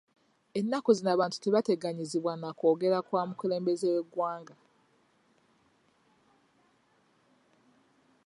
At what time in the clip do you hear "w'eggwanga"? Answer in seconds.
3.93-4.55